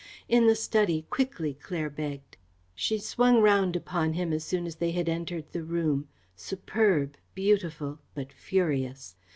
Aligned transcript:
"In 0.27 0.47
the 0.47 0.55
study, 0.55 1.05
quickly," 1.11 1.53
Claire 1.61 1.91
begged. 1.91 2.35
She 2.73 2.97
swung 2.97 3.39
round 3.39 3.75
upon 3.75 4.13
him 4.13 4.33
as 4.33 4.43
soon 4.43 4.65
as 4.65 4.77
they 4.77 4.93
had 4.93 5.07
entered 5.07 5.51
the 5.51 5.61
room 5.63 6.07
superb, 6.35 7.17
beautiful 7.35 7.99
but 8.15 8.33
furious. 8.33 9.15